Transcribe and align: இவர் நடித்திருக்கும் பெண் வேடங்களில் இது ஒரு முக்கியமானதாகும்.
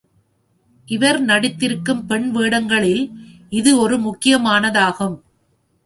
இவர் 0.87 1.19
நடித்திருக்கும் 1.21 2.01
பெண் 2.05 2.27
வேடங்களில் 2.31 3.03
இது 3.49 3.79
ஒரு 3.79 3.97
முக்கியமானதாகும். 3.97 5.17